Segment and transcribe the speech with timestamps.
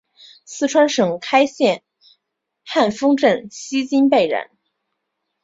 [0.45, 1.83] 四川省开县
[2.65, 4.49] 汉丰镇西津坝人。